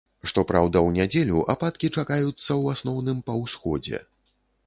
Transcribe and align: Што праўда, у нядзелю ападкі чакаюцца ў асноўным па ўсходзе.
Што 0.29 0.43
праўда, 0.51 0.77
у 0.87 0.93
нядзелю 0.95 1.43
ападкі 1.53 1.91
чакаюцца 1.97 2.39
ў 2.61 2.63
асноўным 2.77 3.17
па 3.27 3.35
ўсходзе. 3.43 4.01